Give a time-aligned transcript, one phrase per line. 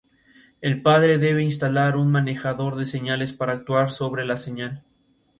[0.61, 4.83] El padre debe instalar un manejador de señales para actuar sobre la señal.